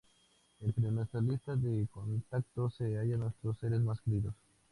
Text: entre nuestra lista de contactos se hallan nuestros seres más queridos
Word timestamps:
entre 0.61 0.89
nuestra 0.91 1.21
lista 1.21 1.55
de 1.55 1.87
contactos 1.91 2.73
se 2.73 2.95
hallan 2.97 3.19
nuestros 3.19 3.59
seres 3.59 3.81
más 3.81 4.01
queridos 4.01 4.33